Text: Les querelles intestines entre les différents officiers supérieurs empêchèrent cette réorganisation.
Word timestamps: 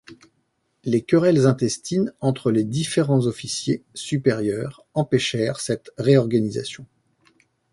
Les 0.83 1.03
querelles 1.03 1.45
intestines 1.45 2.11
entre 2.21 2.49
les 2.49 2.63
différents 2.63 3.27
officiers 3.27 3.83
supérieurs 3.93 4.83
empêchèrent 4.95 5.59
cette 5.59 5.91
réorganisation. 5.99 6.87